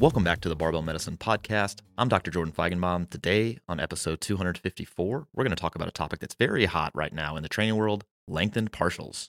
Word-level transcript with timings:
Welcome 0.00 0.24
back 0.24 0.40
to 0.40 0.48
the 0.48 0.56
Barbell 0.56 0.80
Medicine 0.80 1.18
Podcast. 1.18 1.82
I'm 1.98 2.08
Dr. 2.08 2.30
Jordan 2.30 2.54
Feigenbaum. 2.54 3.10
Today, 3.10 3.58
on 3.68 3.78
episode 3.78 4.22
254, 4.22 5.28
we're 5.34 5.44
going 5.44 5.54
to 5.54 5.60
talk 5.60 5.74
about 5.74 5.88
a 5.88 5.90
topic 5.90 6.20
that's 6.20 6.32
very 6.32 6.64
hot 6.64 6.90
right 6.94 7.12
now 7.12 7.36
in 7.36 7.42
the 7.42 7.50
training 7.50 7.76
world 7.76 8.06
lengthened 8.26 8.72
partials. 8.72 9.28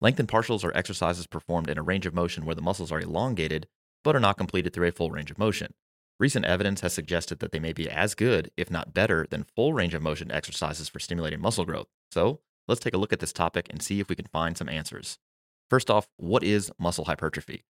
Lengthened 0.00 0.28
partials 0.28 0.64
are 0.64 0.76
exercises 0.76 1.28
performed 1.28 1.70
in 1.70 1.78
a 1.78 1.82
range 1.84 2.06
of 2.06 2.12
motion 2.12 2.44
where 2.44 2.56
the 2.56 2.60
muscles 2.60 2.90
are 2.90 2.98
elongated 2.98 3.68
but 4.02 4.16
are 4.16 4.20
not 4.20 4.36
completed 4.36 4.72
through 4.72 4.88
a 4.88 4.92
full 4.92 5.12
range 5.12 5.30
of 5.30 5.38
motion. 5.38 5.74
Recent 6.18 6.44
evidence 6.44 6.80
has 6.80 6.92
suggested 6.92 7.38
that 7.38 7.52
they 7.52 7.60
may 7.60 7.72
be 7.72 7.88
as 7.88 8.16
good, 8.16 8.50
if 8.56 8.68
not 8.68 8.92
better, 8.92 9.28
than 9.30 9.46
full 9.54 9.74
range 9.74 9.94
of 9.94 10.02
motion 10.02 10.32
exercises 10.32 10.88
for 10.88 10.98
stimulating 10.98 11.40
muscle 11.40 11.64
growth. 11.64 11.86
So, 12.10 12.40
let's 12.66 12.80
take 12.80 12.94
a 12.94 12.98
look 12.98 13.12
at 13.12 13.20
this 13.20 13.32
topic 13.32 13.68
and 13.70 13.80
see 13.80 14.00
if 14.00 14.08
we 14.08 14.16
can 14.16 14.26
find 14.26 14.58
some 14.58 14.68
answers. 14.68 15.18
First 15.68 15.88
off, 15.88 16.08
what 16.16 16.42
is 16.42 16.72
muscle 16.80 17.04
hypertrophy? 17.04 17.62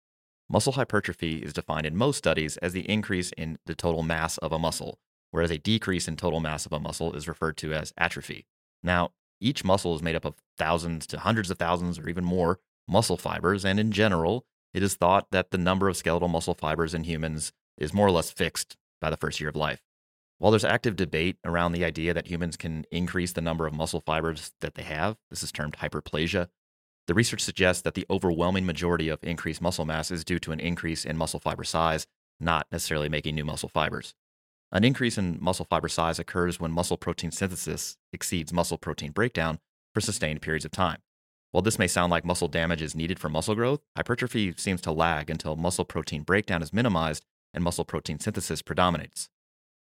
Muscle 0.50 0.72
hypertrophy 0.72 1.36
is 1.36 1.52
defined 1.52 1.84
in 1.84 1.94
most 1.94 2.16
studies 2.16 2.56
as 2.58 2.72
the 2.72 2.88
increase 2.88 3.30
in 3.36 3.58
the 3.66 3.74
total 3.74 4.02
mass 4.02 4.38
of 4.38 4.50
a 4.50 4.58
muscle, 4.58 4.98
whereas 5.30 5.50
a 5.50 5.58
decrease 5.58 6.08
in 6.08 6.16
total 6.16 6.40
mass 6.40 6.64
of 6.64 6.72
a 6.72 6.80
muscle 6.80 7.12
is 7.12 7.28
referred 7.28 7.58
to 7.58 7.74
as 7.74 7.92
atrophy. 7.98 8.46
Now, 8.82 9.10
each 9.42 9.62
muscle 9.62 9.94
is 9.94 10.02
made 10.02 10.16
up 10.16 10.24
of 10.24 10.36
thousands 10.56 11.06
to 11.08 11.18
hundreds 11.18 11.50
of 11.50 11.58
thousands 11.58 11.98
or 11.98 12.08
even 12.08 12.24
more 12.24 12.60
muscle 12.88 13.18
fibers, 13.18 13.62
and 13.62 13.78
in 13.78 13.92
general, 13.92 14.46
it 14.72 14.82
is 14.82 14.94
thought 14.94 15.30
that 15.32 15.50
the 15.50 15.58
number 15.58 15.86
of 15.86 15.98
skeletal 15.98 16.28
muscle 16.28 16.54
fibers 16.54 16.94
in 16.94 17.04
humans 17.04 17.52
is 17.76 17.92
more 17.92 18.06
or 18.06 18.10
less 18.10 18.30
fixed 18.30 18.78
by 19.02 19.10
the 19.10 19.18
first 19.18 19.40
year 19.40 19.50
of 19.50 19.56
life. 19.56 19.82
While 20.38 20.52
there's 20.52 20.64
active 20.64 20.96
debate 20.96 21.36
around 21.44 21.72
the 21.72 21.84
idea 21.84 22.14
that 22.14 22.28
humans 22.28 22.56
can 22.56 22.86
increase 22.90 23.32
the 23.32 23.42
number 23.42 23.66
of 23.66 23.74
muscle 23.74 24.00
fibers 24.00 24.52
that 24.62 24.76
they 24.76 24.82
have, 24.82 25.18
this 25.28 25.42
is 25.42 25.52
termed 25.52 25.74
hyperplasia, 25.74 26.48
the 27.08 27.14
research 27.14 27.40
suggests 27.40 27.82
that 27.82 27.94
the 27.94 28.04
overwhelming 28.10 28.66
majority 28.66 29.08
of 29.08 29.18
increased 29.24 29.62
muscle 29.62 29.86
mass 29.86 30.10
is 30.10 30.26
due 30.26 30.38
to 30.38 30.52
an 30.52 30.60
increase 30.60 31.06
in 31.06 31.16
muscle 31.16 31.40
fiber 31.40 31.64
size, 31.64 32.06
not 32.38 32.66
necessarily 32.70 33.08
making 33.08 33.34
new 33.34 33.46
muscle 33.46 33.70
fibers. 33.70 34.14
An 34.70 34.84
increase 34.84 35.16
in 35.16 35.38
muscle 35.40 35.64
fiber 35.64 35.88
size 35.88 36.18
occurs 36.18 36.60
when 36.60 36.70
muscle 36.70 36.98
protein 36.98 37.30
synthesis 37.30 37.96
exceeds 38.12 38.52
muscle 38.52 38.76
protein 38.76 39.12
breakdown 39.12 39.58
for 39.94 40.02
sustained 40.02 40.42
periods 40.42 40.66
of 40.66 40.70
time. 40.70 40.98
While 41.50 41.62
this 41.62 41.78
may 41.78 41.86
sound 41.86 42.10
like 42.10 42.26
muscle 42.26 42.46
damage 42.46 42.82
is 42.82 42.94
needed 42.94 43.18
for 43.18 43.30
muscle 43.30 43.54
growth, 43.54 43.80
hypertrophy 43.96 44.52
seems 44.58 44.82
to 44.82 44.92
lag 44.92 45.30
until 45.30 45.56
muscle 45.56 45.86
protein 45.86 46.24
breakdown 46.24 46.60
is 46.60 46.74
minimized 46.74 47.24
and 47.54 47.64
muscle 47.64 47.86
protein 47.86 48.20
synthesis 48.20 48.60
predominates. 48.60 49.30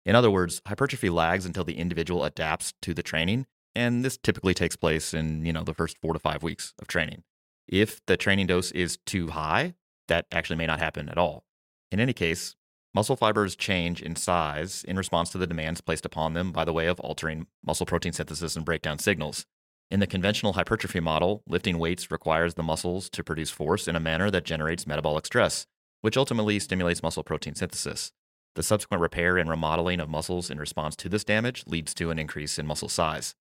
In 0.06 0.16
other 0.16 0.32
words, 0.32 0.62
hypertrophy 0.66 1.10
lags 1.10 1.46
until 1.46 1.66
the 1.66 1.78
individual 1.78 2.24
adapts 2.24 2.74
to 2.84 2.94
the 2.94 3.04
training 3.04 3.48
and 3.78 4.04
this 4.04 4.18
typically 4.18 4.56
takes 4.56 4.76
place 4.76 5.14
in 5.14 5.46
you 5.46 5.54
know 5.54 5.64
the 5.64 5.74
first 5.74 5.98
four 6.00 6.12
to 6.12 6.20
five 6.20 6.42
weeks 6.42 6.74
of 6.82 6.88
training. 6.88 7.24
If 7.68 8.04
the 8.08 8.18
training 8.18 8.48
dose 8.48 8.72
is 8.72 8.98
too 9.06 9.30
high 9.30 9.76
that 10.08 10.26
actually 10.32 10.56
may 10.56 10.66
not 10.66 10.80
happen 10.80 11.10
at 11.10 11.18
all. 11.18 11.44
In 11.92 12.00
any 12.00 12.14
case 12.14 12.56
muscle 12.94 13.16
fibers 13.16 13.56
change 13.56 14.02
in 14.02 14.16
size 14.16 14.84
in 14.88 14.98
response 14.98 15.30
to 15.30 15.38
the 15.38 15.46
demands 15.46 15.82
placed 15.82 16.06
upon 16.06 16.34
them 16.34 16.52
by 16.52 16.66
the 16.66 16.74
way 16.74 16.88
of 16.88 17.00
altering 17.02 17.46
muscle 17.64 17.86
protein 17.86 18.14
synthesis 18.14 18.56
and 18.56 18.66
breakdown 18.66 18.98
signals. 18.98 19.46
In 19.92 20.00
the 20.00 20.08
conventional 20.08 20.54
hypertrophy 20.54 21.00
model 21.00 21.44
lifting 21.48 21.78
weights 21.78 22.10
requires 22.10 22.56
the 22.56 22.64
muscles 22.64 23.10
to 23.12 23.24
produce 23.24 23.52
force 23.52 23.88
in 23.88 23.96
a 23.96 24.00
manner 24.00 24.32
that 24.32 24.44
generates 24.44 24.88
metabolic 24.88 25.28
stress 25.28 25.68
which 26.02 26.18
ultimately 26.18 26.60
stimulates 26.60 27.04
muscle 27.04 27.24
protein 27.24 27.56
synthesis. 27.56 28.12
The 28.56 28.64
subsequent 28.64 29.02
repair 29.02 29.38
and 29.38 29.50
remodeling 29.50 30.00
of 30.00 30.10
muscles 30.10 30.50
in 30.50 30.60
response 30.60 30.96
to 30.98 31.10
this 31.10 31.24
damage 31.24 31.64
leads 31.68 31.94
to 31.96 32.12
an 32.12 32.18
increase 32.18 32.58
in 32.58 32.66
muscle 32.66 32.90
size 32.90 33.36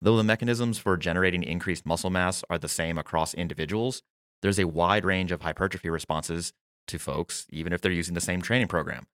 Though 0.00 0.16
the 0.16 0.24
mechanisms 0.24 0.78
for 0.78 0.96
generating 0.96 1.42
increased 1.42 1.84
muscle 1.84 2.10
mass 2.10 2.44
are 2.48 2.58
the 2.58 2.68
same 2.68 2.98
across 2.98 3.34
individuals, 3.34 4.02
there's 4.42 4.60
a 4.60 4.68
wide 4.68 5.04
range 5.04 5.32
of 5.32 5.42
hypertrophy 5.42 5.90
responses 5.90 6.52
to 6.86 6.98
folks, 6.98 7.46
even 7.50 7.72
if 7.72 7.80
they're 7.80 7.90
using 7.90 8.14
the 8.14 8.20
same 8.20 8.40
training 8.40 8.68
program. 8.68 9.06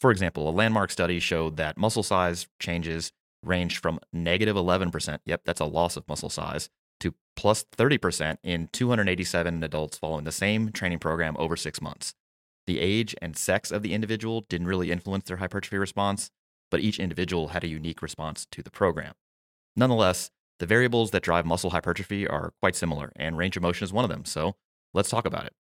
For 0.00 0.10
example, 0.10 0.48
a 0.48 0.50
landmark 0.50 0.90
study 0.90 1.20
showed 1.20 1.58
that 1.58 1.76
muscle 1.76 2.02
size 2.02 2.48
changes 2.58 3.12
ranged 3.42 3.78
from 3.78 4.00
negative 4.12 4.56
11%, 4.56 5.18
yep, 5.26 5.42
that's 5.44 5.60
a 5.60 5.66
loss 5.66 5.96
of 5.96 6.08
muscle 6.08 6.30
size, 6.30 6.70
to 7.00 7.14
plus 7.36 7.64
30% 7.76 8.38
in 8.42 8.68
287 8.72 9.62
adults 9.62 9.98
following 9.98 10.24
the 10.24 10.32
same 10.32 10.72
training 10.72 10.98
program 10.98 11.36
over 11.38 11.56
six 11.56 11.82
months. 11.82 12.14
The 12.66 12.80
age 12.80 13.14
and 13.20 13.36
sex 13.36 13.70
of 13.70 13.82
the 13.82 13.92
individual 13.92 14.46
didn't 14.48 14.68
really 14.68 14.90
influence 14.90 15.24
their 15.24 15.38
hypertrophy 15.38 15.78
response, 15.78 16.30
but 16.70 16.80
each 16.80 16.98
individual 16.98 17.48
had 17.48 17.64
a 17.64 17.68
unique 17.68 18.00
response 18.00 18.46
to 18.52 18.62
the 18.62 18.70
program. 18.70 19.14
Nonetheless, 19.76 20.30
the 20.58 20.66
variables 20.66 21.10
that 21.10 21.22
drive 21.22 21.46
muscle 21.46 21.70
hypertrophy 21.70 22.26
are 22.26 22.52
quite 22.60 22.76
similar, 22.76 23.12
and 23.16 23.38
range 23.38 23.56
of 23.56 23.62
motion 23.62 23.84
is 23.84 23.92
one 23.92 24.04
of 24.04 24.10
them. 24.10 24.24
So 24.24 24.56
let's 24.92 25.10
talk 25.10 25.26
about 25.26 25.46
it. 25.46 25.54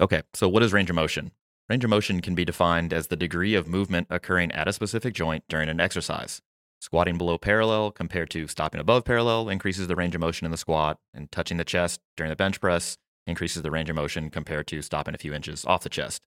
Okay, 0.00 0.22
so 0.32 0.48
what 0.48 0.62
is 0.62 0.72
range 0.72 0.88
of 0.88 0.96
motion? 0.96 1.32
Range 1.68 1.84
of 1.84 1.90
motion 1.90 2.20
can 2.20 2.34
be 2.34 2.44
defined 2.44 2.92
as 2.92 3.08
the 3.08 3.16
degree 3.16 3.54
of 3.54 3.68
movement 3.68 4.06
occurring 4.10 4.50
at 4.52 4.66
a 4.66 4.72
specific 4.72 5.14
joint 5.14 5.44
during 5.48 5.68
an 5.68 5.80
exercise. 5.80 6.40
Squatting 6.80 7.18
below 7.18 7.36
parallel 7.36 7.90
compared 7.90 8.30
to 8.30 8.48
stopping 8.48 8.80
above 8.80 9.04
parallel 9.04 9.50
increases 9.50 9.86
the 9.86 9.94
range 9.94 10.14
of 10.14 10.20
motion 10.22 10.46
in 10.46 10.50
the 10.50 10.56
squat, 10.56 10.98
and 11.12 11.30
touching 11.30 11.58
the 11.58 11.64
chest 11.64 12.00
during 12.16 12.30
the 12.30 12.36
bench 12.36 12.60
press 12.60 12.96
increases 13.26 13.62
the 13.62 13.70
range 13.70 13.90
of 13.90 13.96
motion 13.96 14.30
compared 14.30 14.66
to 14.68 14.80
stopping 14.80 15.14
a 15.14 15.18
few 15.18 15.34
inches 15.34 15.64
off 15.66 15.82
the 15.82 15.90
chest. 15.90 16.22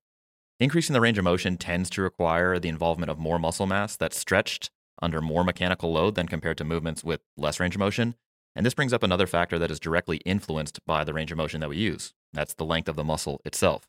Increasing 0.59 0.93
the 0.93 1.01
range 1.01 1.17
of 1.17 1.23
motion 1.23 1.57
tends 1.57 1.89
to 1.89 2.03
require 2.03 2.59
the 2.59 2.69
involvement 2.69 3.09
of 3.09 3.17
more 3.17 3.39
muscle 3.39 3.65
mass 3.65 3.97
that's 3.97 4.19
stretched 4.19 4.69
under 5.03 5.21
more 5.21 5.43
mechanical 5.43 5.91
load 5.91 6.15
than 6.15 6.27
compared 6.27 6.57
to 6.57 6.63
movements 6.63 7.03
with 7.03 7.21
less 7.37 7.59
range 7.59 7.75
of 7.75 7.79
motion. 7.79 8.15
And 8.55 8.65
this 8.65 8.73
brings 8.73 8.93
up 8.93 9.03
another 9.03 9.27
factor 9.27 9.59
that 9.59 9.69
is 9.69 9.79
directly 9.79 10.17
influenced 10.17 10.83
by 10.85 11.03
the 11.03 11.13
range 11.13 11.31
of 11.31 11.37
motion 11.37 11.59
that 11.61 11.69
we 11.69 11.77
use. 11.77 12.13
That's 12.31 12.53
the 12.53 12.65
length 12.65 12.87
of 12.87 12.95
the 12.95 13.03
muscle 13.03 13.41
itself. 13.45 13.87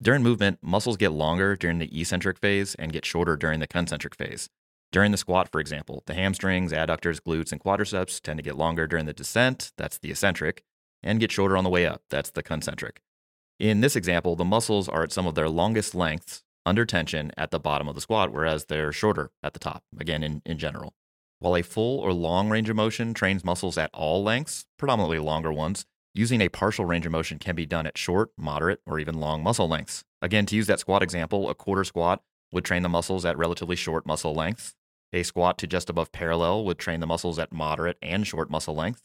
During 0.00 0.22
movement, 0.22 0.58
muscles 0.62 0.96
get 0.96 1.12
longer 1.12 1.56
during 1.56 1.78
the 1.78 2.00
eccentric 2.00 2.38
phase 2.38 2.74
and 2.76 2.92
get 2.92 3.04
shorter 3.04 3.36
during 3.36 3.60
the 3.60 3.66
concentric 3.66 4.14
phase. 4.14 4.48
During 4.92 5.10
the 5.10 5.18
squat, 5.18 5.50
for 5.50 5.60
example, 5.60 6.02
the 6.06 6.14
hamstrings, 6.14 6.72
adductors, 6.72 7.20
glutes, 7.20 7.50
and 7.50 7.60
quadriceps 7.60 8.20
tend 8.20 8.38
to 8.38 8.42
get 8.42 8.56
longer 8.56 8.86
during 8.86 9.06
the 9.06 9.12
descent, 9.12 9.72
that's 9.76 9.98
the 9.98 10.10
eccentric, 10.10 10.62
and 11.02 11.20
get 11.20 11.32
shorter 11.32 11.56
on 11.56 11.64
the 11.64 11.70
way 11.70 11.86
up, 11.86 12.02
that's 12.10 12.30
the 12.30 12.42
concentric. 12.42 13.00
In 13.58 13.80
this 13.80 13.96
example, 13.96 14.36
the 14.36 14.44
muscles 14.44 14.88
are 14.88 15.02
at 15.02 15.12
some 15.12 15.26
of 15.26 15.34
their 15.34 15.48
longest 15.48 15.94
lengths 15.94 16.44
under 16.66 16.84
tension 16.84 17.32
at 17.36 17.50
the 17.50 17.60
bottom 17.60 17.88
of 17.88 17.94
the 17.94 18.00
squat, 18.00 18.32
whereas 18.32 18.66
they're 18.66 18.92
shorter 18.92 19.30
at 19.42 19.52
the 19.52 19.58
top, 19.58 19.82
again, 19.98 20.22
in, 20.22 20.42
in 20.44 20.58
general. 20.58 20.94
While 21.38 21.56
a 21.56 21.62
full 21.62 22.00
or 22.00 22.12
long 22.12 22.48
range 22.48 22.70
of 22.70 22.76
motion 22.76 23.12
trains 23.12 23.44
muscles 23.44 23.76
at 23.76 23.90
all 23.92 24.22
lengths, 24.22 24.64
predominantly 24.78 25.18
longer 25.18 25.52
ones, 25.52 25.84
using 26.14 26.40
a 26.40 26.48
partial 26.48 26.84
range 26.84 27.04
of 27.04 27.12
motion 27.12 27.38
can 27.38 27.54
be 27.54 27.66
done 27.66 27.86
at 27.86 27.98
short, 27.98 28.30
moderate, 28.38 28.80
or 28.86 28.98
even 28.98 29.18
long 29.18 29.42
muscle 29.42 29.68
lengths. 29.68 30.04
Again, 30.22 30.46
to 30.46 30.56
use 30.56 30.66
that 30.68 30.80
squat 30.80 31.02
example, 31.02 31.50
a 31.50 31.54
quarter 31.54 31.84
squat 31.84 32.22
would 32.50 32.64
train 32.64 32.82
the 32.82 32.88
muscles 32.88 33.24
at 33.24 33.36
relatively 33.36 33.76
short 33.76 34.06
muscle 34.06 34.34
lengths. 34.34 34.74
A 35.12 35.22
squat 35.22 35.58
to 35.58 35.66
just 35.66 35.90
above 35.90 36.12
parallel 36.12 36.64
would 36.64 36.78
train 36.78 37.00
the 37.00 37.06
muscles 37.06 37.38
at 37.38 37.52
moderate 37.52 37.98
and 38.00 38.26
short 38.26 38.48
muscle 38.48 38.74
lengths. 38.74 39.02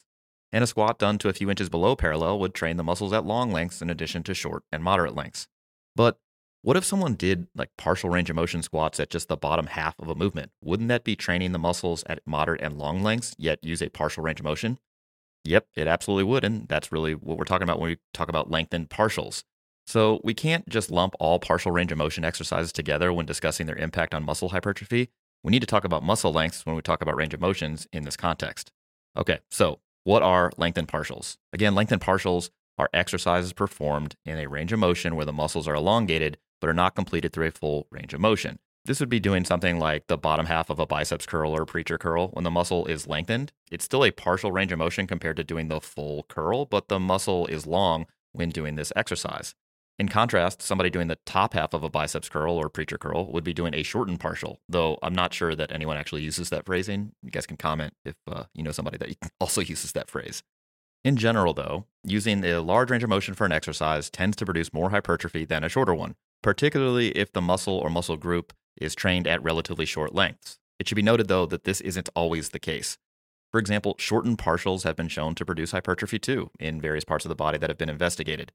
And 0.51 0.63
a 0.63 0.67
squat 0.67 0.97
done 0.97 1.17
to 1.19 1.29
a 1.29 1.33
few 1.33 1.49
inches 1.49 1.69
below 1.69 1.95
parallel 1.95 2.39
would 2.39 2.53
train 2.53 2.77
the 2.77 2.83
muscles 2.83 3.13
at 3.13 3.25
long 3.25 3.51
lengths 3.51 3.81
in 3.81 3.89
addition 3.89 4.23
to 4.23 4.33
short 4.33 4.63
and 4.71 4.83
moderate 4.83 5.15
lengths. 5.15 5.47
But 5.95 6.19
what 6.61 6.75
if 6.75 6.83
someone 6.83 7.15
did 7.15 7.47
like 7.55 7.69
partial 7.77 8.09
range 8.09 8.29
of 8.29 8.35
motion 8.35 8.61
squats 8.61 8.99
at 8.99 9.09
just 9.09 9.29
the 9.29 9.37
bottom 9.37 9.67
half 9.67 9.97
of 9.99 10.09
a 10.09 10.15
movement? 10.15 10.51
Wouldn't 10.61 10.89
that 10.89 11.03
be 11.03 11.15
training 11.15 11.53
the 11.53 11.59
muscles 11.59 12.03
at 12.07 12.19
moderate 12.25 12.61
and 12.61 12.77
long 12.77 13.01
lengths, 13.01 13.33
yet 13.37 13.63
use 13.63 13.81
a 13.81 13.89
partial 13.89 14.23
range 14.23 14.39
of 14.41 14.43
motion? 14.43 14.79
Yep, 15.45 15.67
it 15.75 15.87
absolutely 15.87 16.25
would. 16.25 16.43
And 16.43 16.67
that's 16.67 16.91
really 16.91 17.15
what 17.15 17.37
we're 17.37 17.45
talking 17.45 17.63
about 17.63 17.79
when 17.79 17.91
we 17.91 17.97
talk 18.13 18.27
about 18.27 18.51
lengthened 18.51 18.89
partials. 18.89 19.43
So 19.87 20.19
we 20.23 20.33
can't 20.33 20.67
just 20.67 20.91
lump 20.91 21.15
all 21.19 21.39
partial 21.39 21.71
range 21.71 21.91
of 21.91 21.97
motion 21.97 22.25
exercises 22.25 22.73
together 22.73 23.11
when 23.13 23.25
discussing 23.25 23.65
their 23.65 23.77
impact 23.77 24.13
on 24.13 24.23
muscle 24.23 24.49
hypertrophy. 24.49 25.09
We 25.43 25.51
need 25.51 25.61
to 25.61 25.65
talk 25.65 25.85
about 25.85 26.03
muscle 26.03 26.33
lengths 26.33 26.65
when 26.65 26.75
we 26.75 26.81
talk 26.81 27.01
about 27.01 27.15
range 27.15 27.33
of 27.33 27.39
motions 27.39 27.87
in 27.93 28.03
this 28.03 28.17
context. 28.17 28.71
Okay, 29.17 29.39
so 29.49 29.79
what 30.03 30.21
are 30.21 30.51
lengthened 30.57 30.89
partials? 30.89 31.37
Again, 31.53 31.73
lengthened 31.73 32.01
partials 32.01 32.49
are 32.77 32.89
exercises 32.93 33.53
performed 33.53 34.15
in 34.25 34.37
a 34.37 34.47
range 34.47 34.73
of 34.73 34.79
motion 34.79 35.15
where 35.15 35.25
the 35.25 35.33
muscles 35.33 35.67
are 35.67 35.75
elongated 35.75 36.37
but 36.59 36.69
are 36.69 36.73
not 36.73 36.95
completed 36.95 37.33
through 37.33 37.47
a 37.47 37.51
full 37.51 37.87
range 37.91 38.13
of 38.13 38.19
motion. 38.19 38.59
This 38.85 38.99
would 38.99 39.09
be 39.09 39.19
doing 39.19 39.45
something 39.45 39.77
like 39.77 40.07
the 40.07 40.17
bottom 40.17 40.45
half 40.45 40.69
of 40.69 40.79
a 40.79 40.85
biceps 40.85 41.25
curl 41.25 41.51
or 41.51 41.65
preacher 41.65 41.97
curl. 41.97 42.29
When 42.29 42.43
the 42.43 42.51
muscle 42.51 42.85
is 42.85 43.07
lengthened, 43.07 43.51
it's 43.71 43.85
still 43.85 44.03
a 44.03 44.11
partial 44.11 44.51
range 44.51 44.71
of 44.71 44.79
motion 44.79 45.05
compared 45.05 45.37
to 45.37 45.43
doing 45.43 45.67
the 45.67 45.81
full 45.81 46.23
curl, 46.23 46.65
but 46.65 46.87
the 46.87 46.99
muscle 46.99 47.45
is 47.47 47.67
long 47.67 48.07
when 48.31 48.49
doing 48.49 48.75
this 48.75 48.93
exercise. 48.95 49.53
In 49.99 50.07
contrast, 50.07 50.61
somebody 50.61 50.89
doing 50.89 51.07
the 51.07 51.19
top 51.25 51.53
half 51.53 51.73
of 51.73 51.83
a 51.83 51.89
biceps 51.89 52.29
curl 52.29 52.53
or 52.53 52.69
preacher 52.69 52.97
curl 52.97 53.29
would 53.33 53.43
be 53.43 53.53
doing 53.53 53.75
a 53.75 53.83
shortened 53.83 54.21
partial, 54.21 54.61
though 54.69 54.97
I'm 55.03 55.13
not 55.13 55.33
sure 55.33 55.55
that 55.55 55.73
anyone 55.73 55.97
actually 55.97 56.21
uses 56.21 56.49
that 56.49 56.65
phrasing. 56.65 57.11
You 57.21 57.31
guys 57.31 57.45
can 57.45 57.57
comment 57.57 57.93
if 58.05 58.15
uh, 58.25 58.45
you 58.53 58.63
know 58.63 58.71
somebody 58.71 58.97
that 58.97 59.13
also 59.41 59.59
uses 59.59 59.91
that 59.91 60.09
phrase. 60.09 60.41
In 61.03 61.17
general, 61.17 61.53
though, 61.53 61.85
using 62.03 62.43
a 62.45 62.61
large 62.61 62.91
range 62.91 63.03
of 63.03 63.09
motion 63.09 63.33
for 63.33 63.45
an 63.45 63.51
exercise 63.51 64.09
tends 64.09 64.37
to 64.37 64.45
produce 64.45 64.73
more 64.73 64.89
hypertrophy 64.89 65.43
than 65.43 65.65
a 65.65 65.69
shorter 65.69 65.93
one 65.93 66.15
particularly 66.41 67.09
if 67.09 67.31
the 67.31 67.41
muscle 67.41 67.77
or 67.77 67.89
muscle 67.89 68.17
group 68.17 68.53
is 68.79 68.95
trained 68.95 69.27
at 69.27 69.43
relatively 69.43 69.85
short 69.85 70.13
lengths. 70.15 70.59
It 70.79 70.87
should 70.87 70.95
be 70.95 71.01
noted, 71.01 71.27
though, 71.27 71.45
that 71.45 71.65
this 71.65 71.81
isn't 71.81 72.09
always 72.15 72.49
the 72.49 72.59
case. 72.59 72.97
For 73.51 73.59
example, 73.59 73.95
shortened 73.97 74.37
partials 74.37 74.83
have 74.83 74.95
been 74.95 75.07
shown 75.07 75.35
to 75.35 75.45
produce 75.45 75.71
hypertrophy 75.71 76.19
too 76.19 76.51
in 76.59 76.79
various 76.79 77.03
parts 77.03 77.25
of 77.25 77.29
the 77.29 77.35
body 77.35 77.57
that 77.57 77.69
have 77.69 77.77
been 77.77 77.89
investigated. 77.89 78.51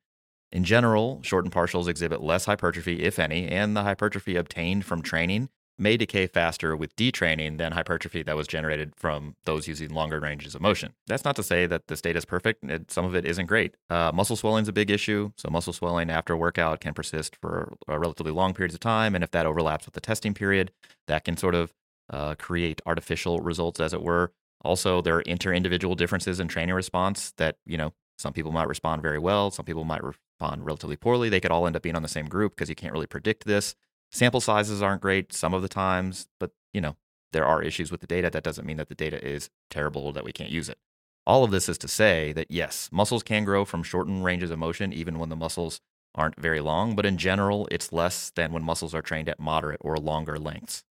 In 0.52 0.64
general, 0.64 1.20
shortened 1.22 1.52
partials 1.52 1.88
exhibit 1.88 2.22
less 2.22 2.44
hypertrophy, 2.44 3.02
if 3.02 3.18
any, 3.18 3.48
and 3.48 3.76
the 3.76 3.82
hypertrophy 3.82 4.36
obtained 4.36 4.84
from 4.84 5.02
training 5.02 5.48
may 5.78 5.96
decay 5.96 6.26
faster 6.26 6.76
with 6.76 6.94
detraining 6.96 7.58
than 7.58 7.72
hypertrophy 7.72 8.22
that 8.22 8.36
was 8.36 8.46
generated 8.46 8.92
from 8.96 9.34
those 9.44 9.66
using 9.66 9.90
longer 9.90 10.20
ranges 10.20 10.54
of 10.54 10.60
motion. 10.60 10.92
That's 11.06 11.24
not 11.24 11.36
to 11.36 11.42
say 11.42 11.66
that 11.66 11.88
this 11.88 12.00
data 12.00 12.18
is 12.18 12.24
perfect. 12.24 12.64
Some 12.90 13.04
of 13.04 13.14
it 13.14 13.24
isn't 13.24 13.46
great. 13.46 13.76
Uh, 13.90 14.12
muscle 14.14 14.36
swelling 14.36 14.62
is 14.62 14.68
a 14.68 14.72
big 14.72 14.90
issue. 14.90 15.32
So, 15.36 15.50
muscle 15.50 15.72
swelling 15.72 16.10
after 16.10 16.34
a 16.34 16.36
workout 16.36 16.80
can 16.80 16.94
persist 16.94 17.36
for 17.36 17.74
relatively 17.88 18.32
long 18.32 18.54
periods 18.54 18.74
of 18.74 18.80
time. 18.80 19.14
And 19.14 19.24
if 19.24 19.30
that 19.32 19.46
overlaps 19.46 19.86
with 19.86 19.94
the 19.94 20.00
testing 20.00 20.34
period, 20.34 20.70
that 21.06 21.24
can 21.24 21.36
sort 21.36 21.54
of 21.54 21.72
uh, 22.10 22.34
create 22.36 22.80
artificial 22.86 23.40
results, 23.40 23.80
as 23.80 23.92
it 23.92 24.02
were. 24.02 24.32
Also, 24.64 25.02
there 25.02 25.16
are 25.16 25.22
inter-individual 25.22 25.94
differences 25.94 26.40
in 26.40 26.48
training 26.48 26.74
response 26.74 27.32
that, 27.36 27.56
you 27.66 27.76
know, 27.76 27.92
some 28.16 28.32
people 28.32 28.52
might 28.52 28.68
respond 28.68 29.02
very 29.02 29.18
well, 29.18 29.50
some 29.50 29.64
people 29.64 29.84
might 29.84 30.02
respond 30.02 30.64
relatively 30.64 30.96
poorly. 30.96 31.28
They 31.28 31.40
could 31.40 31.50
all 31.50 31.66
end 31.66 31.76
up 31.76 31.82
being 31.82 31.96
on 31.96 32.02
the 32.02 32.08
same 32.08 32.26
group 32.26 32.54
because 32.54 32.68
you 32.68 32.74
can't 32.74 32.92
really 32.92 33.06
predict 33.06 33.44
this. 33.44 33.74
Sample 34.14 34.40
sizes 34.40 34.80
aren't 34.80 35.02
great 35.02 35.32
some 35.32 35.52
of 35.54 35.62
the 35.62 35.68
times, 35.68 36.28
but 36.38 36.52
you 36.72 36.80
know, 36.80 36.94
there 37.32 37.44
are 37.44 37.60
issues 37.60 37.90
with 37.90 38.00
the 38.00 38.06
data. 38.06 38.30
That 38.30 38.44
doesn't 38.44 38.64
mean 38.64 38.76
that 38.76 38.88
the 38.88 38.94
data 38.94 39.20
is 39.26 39.50
terrible 39.70 40.06
or 40.06 40.12
that 40.12 40.22
we 40.22 40.30
can't 40.30 40.52
use 40.52 40.68
it. 40.68 40.78
All 41.26 41.42
of 41.42 41.50
this 41.50 41.68
is 41.68 41.78
to 41.78 41.88
say 41.88 42.32
that 42.34 42.48
yes, 42.48 42.88
muscles 42.92 43.24
can 43.24 43.44
grow 43.44 43.64
from 43.64 43.82
shortened 43.82 44.24
ranges 44.24 44.52
of 44.52 44.60
motion 44.60 44.92
even 44.92 45.18
when 45.18 45.30
the 45.30 45.36
muscles 45.36 45.80
aren't 46.14 46.40
very 46.40 46.60
long, 46.60 46.94
but 46.94 47.04
in 47.04 47.18
general, 47.18 47.66
it's 47.72 47.92
less 47.92 48.30
than 48.36 48.52
when 48.52 48.62
muscles 48.62 48.94
are 48.94 49.02
trained 49.02 49.28
at 49.28 49.40
moderate 49.40 49.80
or 49.80 49.96
longer 49.96 50.38
lengths. 50.38 50.84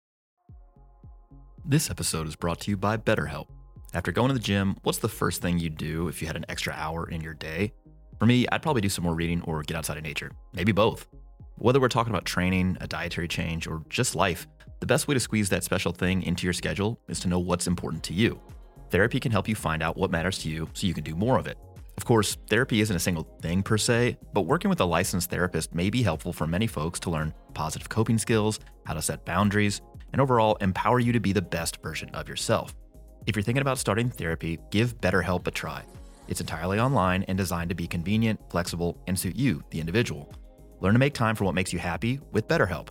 This 1.62 1.90
episode 1.90 2.26
is 2.26 2.36
brought 2.36 2.60
to 2.60 2.70
you 2.70 2.78
by 2.78 2.96
BetterHelp. 2.96 3.48
After 3.92 4.12
going 4.12 4.28
to 4.28 4.34
the 4.34 4.40
gym, 4.40 4.78
what's 4.82 4.96
the 4.96 5.10
first 5.10 5.42
thing 5.42 5.58
you'd 5.58 5.76
do 5.76 6.08
if 6.08 6.22
you 6.22 6.26
had 6.26 6.36
an 6.36 6.46
extra 6.48 6.72
hour 6.72 7.06
in 7.10 7.20
your 7.20 7.34
day? 7.34 7.74
For 8.18 8.24
me, 8.24 8.46
I'd 8.50 8.62
probably 8.62 8.80
do 8.80 8.88
some 8.88 9.04
more 9.04 9.14
reading 9.14 9.42
or 9.42 9.62
get 9.62 9.76
outside 9.76 9.98
of 9.98 10.04
nature, 10.04 10.32
maybe 10.54 10.72
both. 10.72 11.06
Whether 11.60 11.78
we're 11.78 11.88
talking 11.88 12.10
about 12.10 12.24
training, 12.24 12.78
a 12.80 12.86
dietary 12.86 13.28
change, 13.28 13.66
or 13.66 13.82
just 13.90 14.14
life, 14.14 14.46
the 14.80 14.86
best 14.86 15.06
way 15.06 15.12
to 15.12 15.20
squeeze 15.20 15.50
that 15.50 15.62
special 15.62 15.92
thing 15.92 16.22
into 16.22 16.46
your 16.46 16.54
schedule 16.54 16.98
is 17.06 17.20
to 17.20 17.28
know 17.28 17.38
what's 17.38 17.66
important 17.66 18.02
to 18.04 18.14
you. 18.14 18.40
Therapy 18.88 19.20
can 19.20 19.30
help 19.30 19.46
you 19.46 19.54
find 19.54 19.82
out 19.82 19.98
what 19.98 20.10
matters 20.10 20.38
to 20.38 20.48
you 20.48 20.70
so 20.72 20.86
you 20.86 20.94
can 20.94 21.04
do 21.04 21.14
more 21.14 21.38
of 21.38 21.46
it. 21.46 21.58
Of 21.98 22.06
course, 22.06 22.38
therapy 22.48 22.80
isn't 22.80 22.96
a 22.96 22.98
single 22.98 23.24
thing 23.42 23.62
per 23.62 23.76
se, 23.76 24.16
but 24.32 24.46
working 24.46 24.70
with 24.70 24.80
a 24.80 24.86
licensed 24.86 25.28
therapist 25.28 25.74
may 25.74 25.90
be 25.90 26.02
helpful 26.02 26.32
for 26.32 26.46
many 26.46 26.66
folks 26.66 26.98
to 27.00 27.10
learn 27.10 27.34
positive 27.52 27.90
coping 27.90 28.16
skills, 28.16 28.58
how 28.86 28.94
to 28.94 29.02
set 29.02 29.26
boundaries, 29.26 29.82
and 30.14 30.22
overall 30.22 30.56
empower 30.62 30.98
you 30.98 31.12
to 31.12 31.20
be 31.20 31.34
the 31.34 31.42
best 31.42 31.82
version 31.82 32.08
of 32.14 32.26
yourself. 32.26 32.74
If 33.26 33.36
you're 33.36 33.42
thinking 33.42 33.60
about 33.60 33.76
starting 33.76 34.08
therapy, 34.08 34.58
give 34.70 34.98
BetterHelp 34.98 35.46
a 35.46 35.50
try. 35.50 35.84
It's 36.26 36.40
entirely 36.40 36.80
online 36.80 37.24
and 37.24 37.36
designed 37.36 37.68
to 37.68 37.76
be 37.76 37.86
convenient, 37.86 38.40
flexible, 38.48 38.96
and 39.06 39.18
suit 39.18 39.36
you, 39.36 39.62
the 39.68 39.80
individual. 39.80 40.32
Learn 40.80 40.94
to 40.94 40.98
make 40.98 41.14
time 41.14 41.36
for 41.36 41.44
what 41.44 41.54
makes 41.54 41.72
you 41.72 41.78
happy 41.78 42.20
with 42.32 42.48
BetterHelp. 42.48 42.88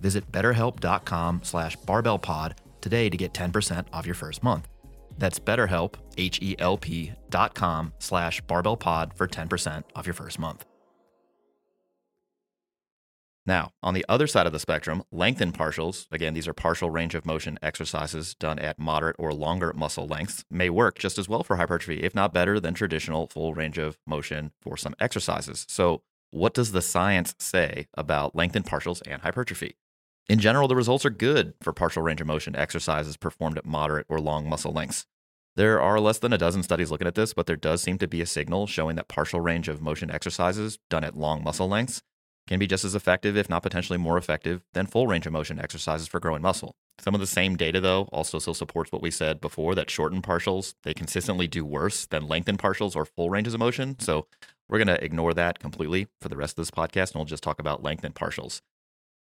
Visit 0.00 0.30
betterhelp.com 0.32 1.40
slash 1.42 1.76
barbellpod 1.78 2.54
today 2.80 3.08
to 3.08 3.16
get 3.16 3.32
10% 3.34 3.86
off 3.92 4.06
your 4.06 4.14
first 4.14 4.42
month. 4.42 4.68
That's 5.18 5.38
betterhelp, 5.38 5.94
H-E-L-P 6.16 7.12
dot 7.30 7.54
com 7.54 7.92
slash 7.98 8.42
barbellpod 8.44 9.16
for 9.16 9.26
10% 9.28 9.82
off 9.94 10.06
your 10.06 10.14
first 10.14 10.38
month. 10.38 10.64
Now, 13.44 13.72
on 13.82 13.94
the 13.94 14.04
other 14.08 14.28
side 14.28 14.46
of 14.46 14.52
the 14.52 14.60
spectrum, 14.60 15.02
lengthened 15.10 15.54
partials, 15.54 16.06
again, 16.12 16.32
these 16.32 16.46
are 16.46 16.54
partial 16.54 16.90
range 16.90 17.16
of 17.16 17.26
motion 17.26 17.58
exercises 17.60 18.36
done 18.36 18.60
at 18.60 18.78
moderate 18.78 19.16
or 19.18 19.32
longer 19.34 19.72
muscle 19.72 20.06
lengths, 20.06 20.44
may 20.48 20.70
work 20.70 20.96
just 20.96 21.18
as 21.18 21.28
well 21.28 21.42
for 21.42 21.56
hypertrophy, 21.56 22.04
if 22.04 22.14
not 22.14 22.32
better 22.32 22.60
than 22.60 22.72
traditional 22.72 23.26
full 23.26 23.52
range 23.52 23.78
of 23.78 23.98
motion 24.06 24.52
for 24.60 24.76
some 24.76 24.94
exercises. 25.00 25.66
So, 25.68 26.02
what 26.32 26.54
does 26.54 26.72
the 26.72 26.80
science 26.80 27.34
say 27.38 27.86
about 27.94 28.34
lengthened 28.34 28.64
partials 28.64 29.02
and 29.06 29.20
hypertrophy? 29.20 29.76
In 30.30 30.38
general, 30.38 30.66
the 30.66 30.74
results 30.74 31.04
are 31.04 31.10
good 31.10 31.52
for 31.60 31.74
partial 31.74 32.02
range 32.02 32.22
of 32.22 32.26
motion 32.26 32.56
exercises 32.56 33.18
performed 33.18 33.58
at 33.58 33.66
moderate 33.66 34.06
or 34.08 34.18
long 34.18 34.48
muscle 34.48 34.72
lengths. 34.72 35.04
There 35.56 35.78
are 35.78 36.00
less 36.00 36.18
than 36.18 36.32
a 36.32 36.38
dozen 36.38 36.62
studies 36.62 36.90
looking 36.90 37.06
at 37.06 37.14
this, 37.14 37.34
but 37.34 37.46
there 37.46 37.56
does 37.56 37.82
seem 37.82 37.98
to 37.98 38.08
be 38.08 38.22
a 38.22 38.26
signal 38.26 38.66
showing 38.66 38.96
that 38.96 39.08
partial 39.08 39.42
range 39.42 39.68
of 39.68 39.82
motion 39.82 40.10
exercises 40.10 40.78
done 40.88 41.04
at 41.04 41.18
long 41.18 41.44
muscle 41.44 41.68
lengths 41.68 42.00
can 42.48 42.58
be 42.58 42.66
just 42.66 42.84
as 42.84 42.94
effective, 42.94 43.36
if 43.36 43.50
not 43.50 43.62
potentially 43.62 43.98
more 43.98 44.16
effective, 44.16 44.64
than 44.72 44.86
full 44.86 45.06
range 45.06 45.26
of 45.26 45.32
motion 45.32 45.60
exercises 45.60 46.08
for 46.08 46.18
growing 46.18 46.42
muscle. 46.42 46.74
Some 46.98 47.14
of 47.14 47.20
the 47.20 47.26
same 47.26 47.56
data, 47.56 47.80
though, 47.80 48.08
also 48.12 48.38
still 48.38 48.54
supports 48.54 48.90
what 48.90 49.02
we 49.02 49.10
said 49.10 49.40
before 49.40 49.74
that 49.74 49.90
shortened 49.90 50.22
partials, 50.22 50.74
they 50.82 50.94
consistently 50.94 51.46
do 51.46 51.64
worse 51.64 52.06
than 52.06 52.26
lengthened 52.26 52.58
partials 52.58 52.96
or 52.96 53.04
full 53.04 53.30
ranges 53.30 53.54
of 53.54 53.60
motion. 53.60 53.98
So 53.98 54.26
we're 54.72 54.78
going 54.78 54.88
to 54.88 55.04
ignore 55.04 55.34
that 55.34 55.58
completely 55.58 56.08
for 56.20 56.28
the 56.28 56.36
rest 56.36 56.58
of 56.58 56.62
this 56.64 56.70
podcast, 56.70 57.12
and 57.12 57.16
we'll 57.16 57.26
just 57.26 57.42
talk 57.42 57.60
about 57.60 57.82
lengthened 57.82 58.14
partials. 58.14 58.62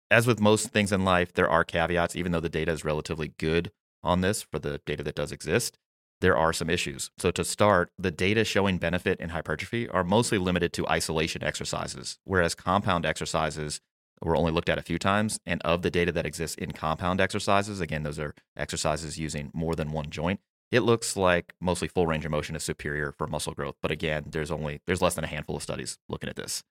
As 0.10 0.26
with 0.26 0.40
most 0.40 0.70
things 0.70 0.92
in 0.92 1.06
life, 1.06 1.34
there 1.34 1.50
are 1.50 1.64
caveats, 1.64 2.16
even 2.16 2.32
though 2.32 2.40
the 2.40 2.50
data 2.50 2.72
is 2.72 2.84
relatively 2.84 3.34
good 3.38 3.72
on 4.02 4.22
this 4.22 4.42
for 4.42 4.58
the 4.58 4.82
data 4.86 5.04
that 5.04 5.16
does 5.16 5.32
exist 5.32 5.78
there 6.22 6.38
are 6.38 6.54
some 6.54 6.70
issues. 6.70 7.12
So, 7.18 7.32
to 7.32 7.44
start, 7.44 7.92
the 7.98 8.12
data 8.12 8.46
showing 8.46 8.78
benefit 8.78 9.20
in 9.20 9.30
hypertrophy 9.30 9.90
are 9.90 10.04
mostly 10.04 10.38
limited 10.38 10.72
to 10.74 10.88
isolation 10.88 11.44
exercises, 11.44 12.20
whereas 12.24 12.56
compound 12.56 13.06
exercises 13.06 13.82
were 14.22 14.36
only 14.36 14.52
looked 14.52 14.70
at 14.70 14.78
a 14.78 14.84
few 14.84 15.00
times. 15.00 15.40
And 15.46 15.62
of 15.64 15.82
the 15.82 15.90
data 15.90 16.12
that 16.12 16.28
exists 16.28 16.56
in 16.56 16.72
compound 16.72 17.20
exercises, 17.20 17.82
again, 17.82 18.04
those 18.04 18.20
are 18.20 18.36
exercises 18.56 19.18
using 19.18 19.50
more 19.54 19.74
than 19.74 19.92
one 19.92 20.12
joint. 20.12 20.40
It 20.72 20.82
looks 20.82 21.18
like 21.18 21.54
mostly 21.60 21.90
full 21.90 22.08
range 22.08 22.24
of 22.24 22.32
motion 22.32 22.56
is 22.56 22.64
superior 22.64 23.12
for 23.12 23.28
muscle 23.28 23.54
growth, 23.54 23.76
but 23.82 23.92
again, 23.92 24.26
there's 24.28 24.52
only 24.52 24.82
there's 24.88 25.02
less 25.02 25.16
than 25.16 25.26
a 25.26 25.28
handful 25.28 25.58
of 25.58 25.64
studies 25.64 25.98
looking 26.08 26.30
at 26.30 26.38
this. 26.38 26.64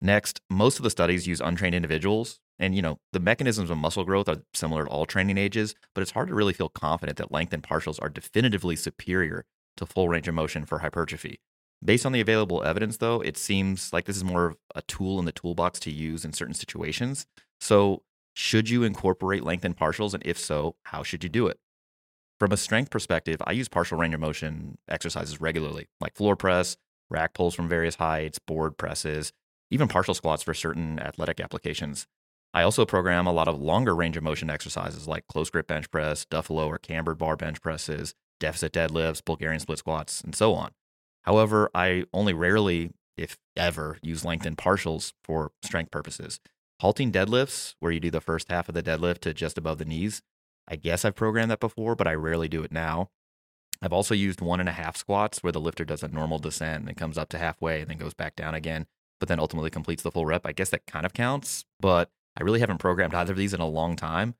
Next, 0.00 0.40
most 0.48 0.78
of 0.78 0.84
the 0.84 0.90
studies 0.90 1.26
use 1.26 1.40
untrained 1.40 1.74
individuals. 1.74 2.38
And, 2.60 2.74
you 2.74 2.82
know, 2.82 2.98
the 3.12 3.20
mechanisms 3.20 3.70
of 3.70 3.78
muscle 3.78 4.04
growth 4.04 4.28
are 4.28 4.42
similar 4.52 4.84
to 4.84 4.90
all 4.90 5.06
training 5.06 5.38
ages, 5.38 5.74
but 5.94 6.02
it's 6.02 6.10
hard 6.12 6.28
to 6.28 6.34
really 6.34 6.52
feel 6.52 6.68
confident 6.68 7.18
that 7.18 7.30
lengthened 7.30 7.62
partials 7.62 7.98
are 8.02 8.08
definitively 8.08 8.74
superior 8.74 9.44
to 9.76 9.86
full 9.86 10.08
range 10.08 10.26
of 10.26 10.34
motion 10.34 10.66
for 10.66 10.80
hypertrophy. 10.80 11.40
Based 11.84 12.04
on 12.04 12.10
the 12.10 12.20
available 12.20 12.64
evidence, 12.64 12.96
though, 12.96 13.20
it 13.20 13.36
seems 13.36 13.92
like 13.92 14.06
this 14.06 14.16
is 14.16 14.24
more 14.24 14.46
of 14.46 14.56
a 14.74 14.82
tool 14.82 15.20
in 15.20 15.24
the 15.24 15.32
toolbox 15.32 15.78
to 15.80 15.92
use 15.92 16.24
in 16.24 16.32
certain 16.32 16.54
situations. 16.54 17.26
So, 17.60 18.02
should 18.34 18.68
you 18.68 18.82
incorporate 18.82 19.44
lengthened 19.44 19.76
partials? 19.76 20.14
And 20.14 20.24
if 20.26 20.38
so, 20.38 20.76
how 20.84 21.04
should 21.04 21.22
you 21.22 21.30
do 21.30 21.46
it? 21.46 21.58
From 22.38 22.52
a 22.52 22.56
strength 22.56 22.90
perspective, 22.90 23.42
I 23.44 23.52
use 23.52 23.68
partial 23.68 23.98
range 23.98 24.14
of 24.14 24.20
motion 24.20 24.78
exercises 24.88 25.40
regularly, 25.40 25.88
like 26.00 26.14
floor 26.14 26.36
press, 26.36 26.76
rack 27.10 27.34
pulls 27.34 27.54
from 27.54 27.68
various 27.68 27.96
heights, 27.96 28.38
board 28.38 28.78
presses, 28.78 29.32
even 29.70 29.88
partial 29.88 30.14
squats 30.14 30.44
for 30.44 30.54
certain 30.54 31.00
athletic 31.00 31.40
applications. 31.40 32.06
I 32.54 32.62
also 32.62 32.86
program 32.86 33.26
a 33.26 33.32
lot 33.32 33.48
of 33.48 33.60
longer 33.60 33.94
range 33.94 34.16
of 34.16 34.22
motion 34.22 34.50
exercises 34.50 35.08
like 35.08 35.26
close 35.26 35.50
grip 35.50 35.66
bench 35.66 35.90
press, 35.90 36.24
Duffalo 36.24 36.66
or 36.66 36.78
cambered 36.78 37.18
bar 37.18 37.36
bench 37.36 37.60
presses, 37.60 38.14
deficit 38.38 38.72
deadlifts, 38.72 39.24
Bulgarian 39.24 39.60
split 39.60 39.78
squats, 39.78 40.20
and 40.20 40.34
so 40.34 40.54
on. 40.54 40.70
However, 41.22 41.70
I 41.74 42.04
only 42.14 42.32
rarely, 42.32 42.92
if 43.16 43.36
ever, 43.56 43.98
use 44.00 44.24
lengthened 44.24 44.56
partials 44.58 45.12
for 45.24 45.50
strength 45.62 45.90
purposes. 45.90 46.40
Halting 46.80 47.10
deadlifts, 47.10 47.74
where 47.80 47.90
you 47.90 47.98
do 47.98 48.10
the 48.10 48.20
first 48.20 48.48
half 48.50 48.68
of 48.68 48.74
the 48.74 48.82
deadlift 48.82 49.18
to 49.20 49.34
just 49.34 49.58
above 49.58 49.78
the 49.78 49.84
knees, 49.84 50.22
I 50.68 50.76
guess 50.76 51.04
I've 51.04 51.14
programmed 51.14 51.50
that 51.50 51.60
before, 51.60 51.94
but 51.94 52.06
I 52.06 52.14
rarely 52.14 52.48
do 52.48 52.62
it 52.62 52.72
now. 52.72 53.10
I've 53.80 53.92
also 53.92 54.14
used 54.14 54.40
one 54.40 54.60
and 54.60 54.68
a 54.68 54.72
half 54.72 54.96
squats 54.96 55.42
where 55.42 55.52
the 55.52 55.60
lifter 55.60 55.84
does 55.84 56.02
a 56.02 56.08
normal 56.08 56.38
descent 56.38 56.88
and 56.88 56.96
comes 56.96 57.16
up 57.16 57.28
to 57.30 57.38
halfway 57.38 57.80
and 57.80 57.90
then 57.90 57.96
goes 57.96 58.14
back 58.14 58.36
down 58.36 58.54
again 58.54 58.86
but 59.18 59.28
then 59.28 59.40
ultimately 59.40 59.70
completes 59.70 60.02
the 60.02 60.10
full 60.10 60.26
rep. 60.26 60.46
I 60.46 60.52
guess 60.52 60.70
that 60.70 60.86
kind 60.86 61.04
of 61.04 61.12
counts, 61.12 61.64
but 61.80 62.10
I 62.36 62.42
really 62.42 62.60
haven't 62.60 62.78
programmed 62.78 63.14
either 63.14 63.32
of 63.32 63.38
these 63.38 63.54
in 63.54 63.60
a 63.60 63.68
long 63.68 63.96
time. 63.96 64.34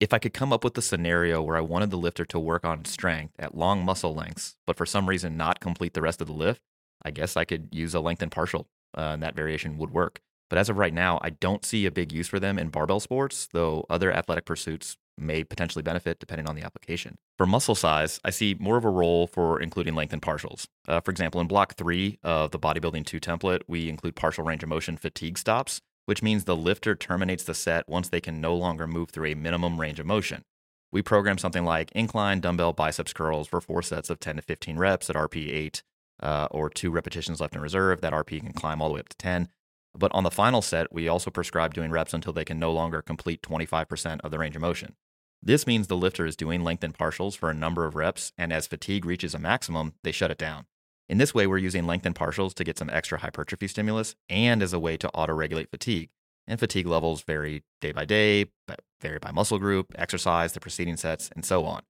If 0.00 0.12
I 0.12 0.18
could 0.18 0.34
come 0.34 0.52
up 0.52 0.64
with 0.64 0.76
a 0.78 0.82
scenario 0.82 1.42
where 1.42 1.56
I 1.56 1.60
wanted 1.60 1.90
the 1.90 1.96
lifter 1.96 2.24
to 2.26 2.38
work 2.38 2.64
on 2.64 2.84
strength 2.84 3.34
at 3.38 3.56
long 3.56 3.84
muscle 3.84 4.14
lengths, 4.14 4.56
but 4.66 4.76
for 4.76 4.86
some 4.86 5.08
reason 5.08 5.36
not 5.36 5.60
complete 5.60 5.94
the 5.94 6.02
rest 6.02 6.20
of 6.20 6.26
the 6.26 6.32
lift, 6.32 6.60
I 7.04 7.10
guess 7.10 7.36
I 7.36 7.44
could 7.44 7.68
use 7.72 7.94
a 7.94 8.00
lengthened 8.00 8.32
partial 8.32 8.68
uh, 8.96 9.12
and 9.12 9.22
that 9.22 9.36
variation 9.36 9.78
would 9.78 9.90
work. 9.90 10.20
But 10.50 10.58
as 10.58 10.68
of 10.68 10.76
right 10.76 10.92
now, 10.92 11.18
I 11.22 11.30
don't 11.30 11.64
see 11.64 11.86
a 11.86 11.90
big 11.90 12.12
use 12.12 12.28
for 12.28 12.38
them 12.38 12.58
in 12.58 12.68
barbell 12.68 13.00
sports, 13.00 13.48
though 13.52 13.86
other 13.88 14.12
athletic 14.12 14.44
pursuits 14.44 14.96
may 15.18 15.44
potentially 15.44 15.82
benefit 15.82 16.18
depending 16.20 16.48
on 16.48 16.54
the 16.54 16.62
application. 16.62 17.16
For 17.36 17.46
muscle 17.46 17.74
size, 17.74 18.20
I 18.24 18.30
see 18.30 18.56
more 18.58 18.76
of 18.76 18.84
a 18.84 18.90
role 18.90 19.26
for 19.26 19.60
including 19.60 19.94
length 19.94 20.12
lengthened 20.12 20.22
partials. 20.22 20.66
Uh, 20.86 21.00
for 21.00 21.10
example, 21.10 21.40
in 21.40 21.46
block 21.46 21.74
three 21.74 22.18
of 22.22 22.50
the 22.50 22.58
Bodybuilding 22.58 23.06
2 23.06 23.20
template, 23.20 23.62
we 23.66 23.88
include 23.88 24.16
partial 24.16 24.44
range 24.44 24.62
of 24.62 24.68
motion 24.68 24.96
fatigue 24.96 25.38
stops, 25.38 25.80
which 26.06 26.22
means 26.22 26.44
the 26.44 26.56
lifter 26.56 26.94
terminates 26.94 27.44
the 27.44 27.54
set 27.54 27.88
once 27.88 28.08
they 28.08 28.20
can 28.20 28.40
no 28.40 28.54
longer 28.54 28.86
move 28.86 29.10
through 29.10 29.30
a 29.30 29.34
minimum 29.34 29.80
range 29.80 30.00
of 30.00 30.06
motion. 30.06 30.42
We 30.90 31.02
program 31.02 31.38
something 31.38 31.64
like 31.64 31.90
incline 31.92 32.40
dumbbell 32.40 32.74
biceps 32.74 33.12
curls 33.12 33.48
for 33.48 33.60
four 33.60 33.82
sets 33.82 34.10
of 34.10 34.20
10 34.20 34.36
to 34.36 34.42
15 34.42 34.76
reps 34.76 35.08
at 35.08 35.16
RPE 35.16 35.48
8 35.48 35.82
uh, 36.22 36.48
or 36.50 36.68
two 36.68 36.90
repetitions 36.90 37.40
left 37.40 37.54
in 37.54 37.62
reserve. 37.62 38.02
That 38.02 38.12
RPE 38.12 38.40
can 38.40 38.52
climb 38.52 38.82
all 38.82 38.88
the 38.88 38.94
way 38.94 39.00
up 39.00 39.08
to 39.08 39.16
10. 39.16 39.48
But 39.94 40.12
on 40.12 40.24
the 40.24 40.30
final 40.30 40.62
set, 40.62 40.92
we 40.92 41.08
also 41.08 41.30
prescribe 41.30 41.74
doing 41.74 41.90
reps 41.90 42.14
until 42.14 42.32
they 42.32 42.44
can 42.44 42.58
no 42.58 42.72
longer 42.72 43.02
complete 43.02 43.42
25% 43.42 44.20
of 44.20 44.30
the 44.30 44.38
range 44.38 44.56
of 44.56 44.62
motion. 44.62 44.94
This 45.42 45.66
means 45.66 45.86
the 45.86 45.96
lifter 45.96 46.24
is 46.24 46.36
doing 46.36 46.62
lengthened 46.62 46.96
partials 46.96 47.36
for 47.36 47.50
a 47.50 47.54
number 47.54 47.84
of 47.84 47.96
reps, 47.96 48.32
and 48.38 48.52
as 48.52 48.66
fatigue 48.66 49.04
reaches 49.04 49.34
a 49.34 49.38
maximum, 49.38 49.94
they 50.04 50.12
shut 50.12 50.30
it 50.30 50.38
down. 50.38 50.66
In 51.08 51.18
this 51.18 51.34
way, 51.34 51.46
we're 51.46 51.58
using 51.58 51.86
lengthened 51.86 52.14
partials 52.14 52.54
to 52.54 52.64
get 52.64 52.78
some 52.78 52.88
extra 52.88 53.18
hypertrophy 53.18 53.68
stimulus 53.68 54.14
and 54.28 54.62
as 54.62 54.72
a 54.72 54.78
way 54.78 54.96
to 54.96 55.10
auto 55.10 55.34
regulate 55.34 55.70
fatigue. 55.70 56.10
And 56.46 56.58
fatigue 56.58 56.86
levels 56.86 57.22
vary 57.22 57.64
day 57.80 57.92
by 57.92 58.04
day, 58.04 58.46
but 58.66 58.80
vary 59.00 59.18
by 59.18 59.30
muscle 59.30 59.58
group, 59.58 59.92
exercise, 59.96 60.52
the 60.52 60.60
preceding 60.60 60.96
sets, 60.96 61.28
and 61.34 61.44
so 61.44 61.64
on. 61.64 61.82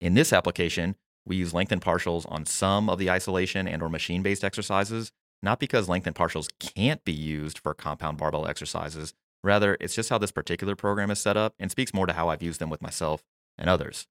In 0.00 0.14
this 0.14 0.32
application, 0.32 0.96
we 1.24 1.36
use 1.36 1.54
lengthened 1.54 1.82
partials 1.82 2.30
on 2.30 2.44
some 2.44 2.90
of 2.90 2.98
the 2.98 3.10
isolation 3.10 3.66
and 3.66 3.82
or 3.82 3.88
machine-based 3.88 4.44
exercises, 4.44 5.12
not 5.42 5.60
because 5.60 5.88
lengthened 5.88 6.16
partials 6.16 6.48
can't 6.58 7.04
be 7.04 7.12
used 7.12 7.58
for 7.58 7.74
compound 7.74 8.18
barbell 8.18 8.46
exercises. 8.46 9.14
Rather, 9.44 9.76
it's 9.80 9.94
just 9.94 10.10
how 10.10 10.18
this 10.18 10.32
particular 10.32 10.74
program 10.74 11.10
is 11.10 11.20
set 11.20 11.36
up 11.36 11.54
and 11.58 11.70
speaks 11.70 11.94
more 11.94 12.06
to 12.06 12.12
how 12.12 12.28
I've 12.28 12.42
used 12.42 12.60
them 12.60 12.70
with 12.70 12.82
myself 12.82 13.22
and 13.56 13.70
others. 13.70 14.06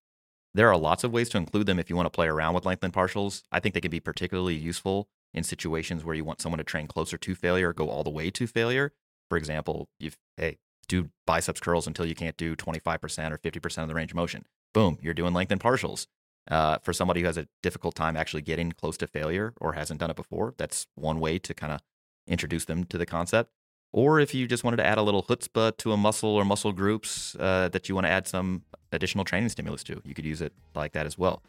There 0.53 0.69
are 0.69 0.77
lots 0.77 1.03
of 1.03 1.11
ways 1.11 1.27
to 1.29 1.37
include 1.37 1.65
them 1.65 1.79
if 1.79 1.89
you 1.89 1.97
want 1.97 2.05
to 2.05 2.15
play 2.15 2.27
around 2.27 2.53
with 2.53 2.65
lengthened 2.65 2.93
partials. 2.93 3.43
I 3.51 3.59
think 3.59 3.75
they 3.75 3.81
can 3.81 3.91
be 3.91 3.99
particularly 3.99 4.55
useful 4.55 5.09
in 5.33 5.43
situations 5.43 6.05
where 6.05 6.15
you 6.15 6.23
want 6.23 6.41
someone 6.41 6.59
to 6.59 6.63
train 6.63 6.87
closer 6.87 7.17
to 7.17 7.35
failure, 7.35 7.73
go 7.73 7.89
all 7.89 8.03
the 8.05 8.09
way 8.09 8.31
to 8.31 8.47
failure. 8.47 8.93
For 9.29 9.37
example, 9.37 9.89
you 9.99 10.11
hey, 10.37 10.57
do 10.87 11.09
biceps 11.27 11.59
curls 11.59 11.87
until 11.87 12.05
you 12.05 12.15
can't 12.15 12.37
do 12.37 12.55
25% 12.55 13.31
or 13.31 13.37
50% 13.37 13.77
of 13.81 13.87
the 13.89 13.95
range 13.95 14.11
of 14.11 14.15
motion. 14.15 14.45
Boom, 14.73 14.97
you're 15.01 15.13
doing 15.13 15.33
lengthened 15.33 15.61
partials. 15.61 16.07
Uh, 16.49 16.77
for 16.83 16.93
somebody 16.93 17.21
who 17.21 17.25
has 17.25 17.37
a 17.37 17.47
difficult 17.63 17.95
time 17.95 18.15
actually 18.15 18.41
getting 18.41 18.71
close 18.71 18.97
to 18.97 19.07
failure 19.07 19.53
or 19.59 19.73
hasn't 19.73 19.99
done 19.99 20.11
it 20.11 20.15
before, 20.15 20.53
that's 20.57 20.87
one 20.95 21.19
way 21.19 21.39
to 21.39 21.53
kind 21.53 21.73
of 21.73 21.81
introduce 22.27 22.65
them 22.65 22.83
to 22.85 22.97
the 22.97 23.05
concept. 23.05 23.51
Or 23.91 24.19
if 24.19 24.33
you 24.33 24.47
just 24.47 24.63
wanted 24.63 24.77
to 24.77 24.85
add 24.85 24.97
a 24.97 25.01
little 25.01 25.23
chutzpah 25.23 25.77
to 25.77 25.93
a 25.93 25.97
muscle 25.97 26.29
or 26.29 26.43
muscle 26.43 26.73
groups 26.73 27.35
uh, 27.39 27.69
that 27.69 27.87
you 27.87 27.95
want 27.95 28.05
to 28.05 28.11
add 28.11 28.27
some 28.27 28.63
additional 28.91 29.23
training 29.23 29.49
stimulus 29.49 29.83
to. 29.85 30.01
You 30.03 30.13
could 30.13 30.25
use 30.25 30.41
it 30.41 30.53
like 30.75 30.91
that 30.93 31.05
as 31.05 31.17
well. 31.17 31.41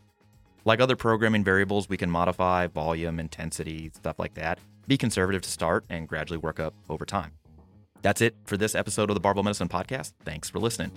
Like 0.64 0.80
other 0.80 0.96
programming 0.96 1.44
variables, 1.44 1.88
we 1.88 1.96
can 1.96 2.10
modify 2.10 2.66
volume, 2.66 3.20
intensity, 3.20 3.90
stuff 3.94 4.18
like 4.18 4.34
that. 4.34 4.58
Be 4.86 4.96
conservative 4.96 5.42
to 5.42 5.50
start 5.50 5.84
and 5.90 6.08
gradually 6.08 6.38
work 6.38 6.60
up 6.60 6.74
over 6.88 7.04
time. 7.04 7.32
That's 8.02 8.20
it 8.20 8.36
for 8.44 8.56
this 8.56 8.74
episode 8.74 9.10
of 9.10 9.14
the 9.14 9.20
Barbell 9.20 9.42
Medicine 9.42 9.68
Podcast. 9.68 10.12
Thanks 10.24 10.48
for 10.48 10.58
listening. 10.60 10.92